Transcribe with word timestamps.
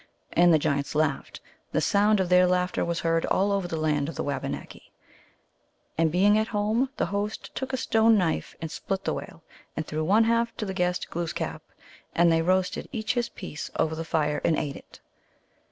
And 0.33 0.51
the 0.51 0.57
giants 0.57 0.95
laughed; 0.95 1.41
the 1.73 1.79
sound 1.79 2.19
of 2.19 2.29
their 2.29 2.47
laughter 2.47 2.83
was 2.83 3.01
heard 3.01 3.23
all 3.27 3.51
over 3.51 3.67
the 3.67 3.77
land 3.77 4.09
of 4.09 4.15
the 4.15 4.23
Wabanaki. 4.23 4.91
And 5.95 6.11
being 6.11 6.39
at 6.39 6.47
home, 6.47 6.89
the 6.97 7.05
host 7.05 7.53
took 7.53 7.71
a 7.71 7.77
stone 7.77 8.17
knife 8.17 8.55
and 8.59 8.71
split 8.71 9.03
the 9.03 9.13
whale, 9.13 9.43
and 9.77 9.85
threw 9.85 10.03
one 10.03 10.23
half 10.23 10.57
to 10.57 10.65
the 10.65 10.73
guest 10.73 11.11
Glooskap, 11.11 11.61
and 12.15 12.31
they 12.31 12.41
roasted 12.41 12.89
each 12.91 13.13
his 13.13 13.29
piece 13.29 13.69
over 13.75 13.93
the 13.93 14.03
fire 14.03 14.41
and 14.43 14.57
ate 14.57 14.75
it. 14.75 15.01